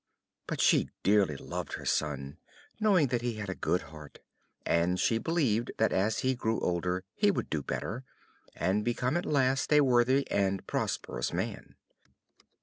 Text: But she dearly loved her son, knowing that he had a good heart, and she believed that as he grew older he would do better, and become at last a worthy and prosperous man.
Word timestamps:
But 0.47 0.61
she 0.61 0.89
dearly 1.03 1.37
loved 1.37 1.73
her 1.73 1.85
son, 1.85 2.39
knowing 2.79 3.09
that 3.09 3.21
he 3.21 3.35
had 3.35 3.51
a 3.51 3.53
good 3.53 3.81
heart, 3.93 4.17
and 4.65 4.99
she 4.99 5.19
believed 5.19 5.69
that 5.77 5.93
as 5.93 6.21
he 6.25 6.33
grew 6.33 6.59
older 6.59 7.03
he 7.13 7.29
would 7.29 7.51
do 7.51 7.61
better, 7.61 8.03
and 8.55 8.83
become 8.83 9.15
at 9.15 9.27
last 9.27 9.71
a 9.71 9.81
worthy 9.81 10.25
and 10.31 10.65
prosperous 10.65 11.31
man. 11.33 11.75